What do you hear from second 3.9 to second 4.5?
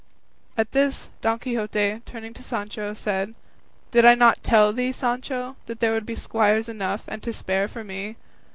"Did I not